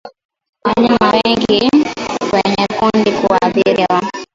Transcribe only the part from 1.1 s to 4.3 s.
wengi kwenye kundi huathiriwa